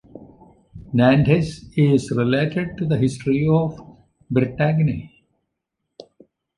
[0.93, 3.79] Nantes is related to the history of
[4.31, 5.11] Bretagne.